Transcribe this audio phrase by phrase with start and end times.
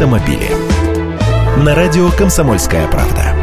[0.00, 0.48] автомобили.
[1.62, 3.34] На радио «Комсомольская правда».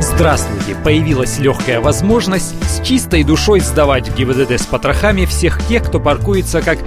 [0.00, 0.74] Здравствуйте!
[0.82, 6.62] Появилась легкая возможность с чистой душой сдавать в ГИБДД с потрохами всех тех, кто паркуется
[6.62, 6.78] как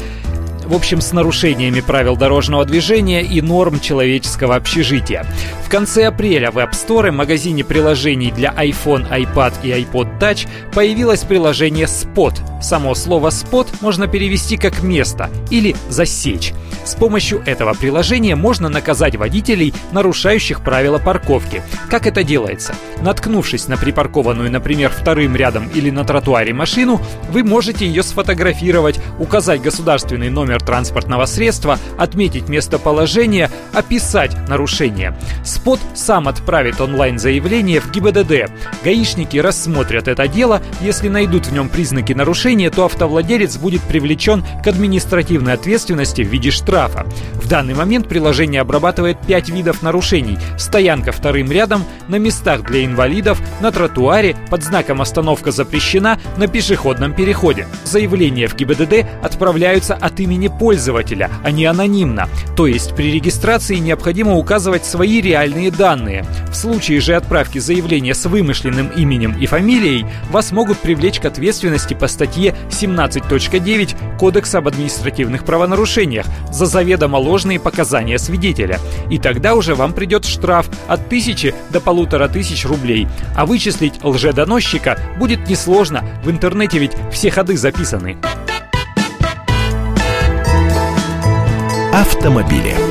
[0.65, 5.25] в общем, с нарушениями правил дорожного движения и норм человеческого общежития.
[5.71, 11.85] Конце апреля в App Store, магазине приложений для iPhone, iPad и iPod Touch появилось приложение
[11.85, 12.33] Spot.
[12.61, 16.53] Само слово Spot можно перевести как «место» или «засечь».
[16.83, 21.61] С помощью этого приложения можно наказать водителей, нарушающих правила парковки.
[21.89, 22.73] Как это делается?
[23.01, 29.61] Наткнувшись на припаркованную, например, вторым рядом или на тротуаре машину, вы можете ее сфотографировать, указать
[29.61, 35.15] государственный номер транспортного средства, отметить местоположение, описать нарушение.
[35.61, 38.51] Спот сам отправит онлайн-заявление в ГИБДД.
[38.83, 40.59] Гаишники рассмотрят это дело.
[40.81, 46.49] Если найдут в нем признаки нарушения, то автовладелец будет привлечен к административной ответственности в виде
[46.49, 47.05] штрафа.
[47.35, 50.39] В данный момент приложение обрабатывает 5 видов нарушений.
[50.57, 57.13] Стоянка вторым рядом, на местах для инвалидов, на тротуаре, под знаком «Остановка запрещена», на пешеходном
[57.13, 57.67] переходе.
[57.83, 62.27] Заявления в ГИБДД отправляются от имени пользователя, а не анонимно.
[62.57, 66.25] То есть при регистрации необходимо указывать свои реальные данные.
[66.49, 71.93] В случае же отправки заявления с вымышленным именем и фамилией вас могут привлечь к ответственности
[71.93, 78.79] по статье 17.9 Кодекса об административных правонарушениях за заведомо ложные показания свидетеля.
[79.09, 83.07] И тогда уже вам придет штраф от тысячи до полутора тысяч рублей.
[83.35, 88.17] А вычислить лжедоносчика будет несложно, в интернете ведь все ходы записаны.
[91.93, 92.90] Автомобили.